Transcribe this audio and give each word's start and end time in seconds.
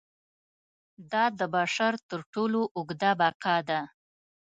دا 1.11 1.25
د 1.39 1.41
بشر 1.55 1.93
تر 2.09 2.19
ټولو 2.33 2.59
اوږده 2.77 3.11
بقا 3.21 3.57
ده. 3.69 3.81